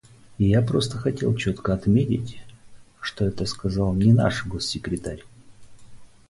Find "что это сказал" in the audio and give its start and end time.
3.01-3.93